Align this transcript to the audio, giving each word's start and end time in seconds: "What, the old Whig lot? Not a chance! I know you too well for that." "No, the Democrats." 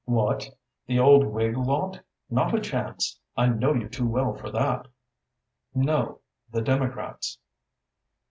"What, 0.05 0.49
the 0.87 0.97
old 0.97 1.27
Whig 1.27 1.55
lot? 1.55 2.01
Not 2.27 2.55
a 2.55 2.59
chance! 2.59 3.19
I 3.37 3.49
know 3.49 3.75
you 3.75 3.87
too 3.87 4.07
well 4.07 4.33
for 4.33 4.49
that." 4.49 4.87
"No, 5.75 6.21
the 6.49 6.63
Democrats." 6.63 7.37